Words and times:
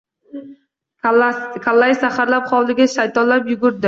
Kallai 1.65 1.89
saharlab 2.05 2.47
hovlida 2.55 2.89
shaytonlab 2.95 3.53
yuribdi 3.55 3.73